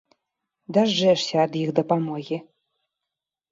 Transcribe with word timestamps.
Дажджэшся 0.77 1.35
ад 1.47 1.53
іх 1.61 1.69
дапамогі. 1.83 2.37